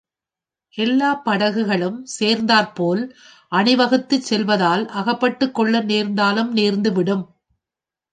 [0.77, 3.03] எல்லாப் படகுகளும் சேர்ந்தார்போல்
[3.51, 7.23] அணிவகுத்துச் செல்வதால் அகப்பட்டுக் கொள்ள நேர்ந்தாலும் நேர்ந்துவிடும்.